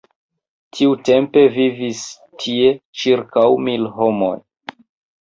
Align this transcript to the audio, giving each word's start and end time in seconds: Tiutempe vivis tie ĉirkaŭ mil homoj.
Tiutempe 0.77 1.43
vivis 1.59 2.03
tie 2.47 2.75
ĉirkaŭ 3.03 3.49
mil 3.71 3.89
homoj. 4.03 4.37